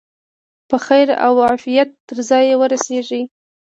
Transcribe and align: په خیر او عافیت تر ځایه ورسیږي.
په 0.69 0.77
خیر 0.85 1.07
او 1.25 1.33
عافیت 1.47 1.89
تر 2.07 2.17
ځایه 2.29 2.55
ورسیږي. 2.57 3.21